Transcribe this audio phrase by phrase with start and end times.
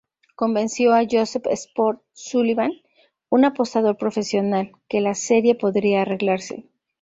[0.35, 2.71] Convenció a Joseph "Sport" Sullivan,
[3.29, 6.65] un apostador profesional, que la serie podría arreglarse.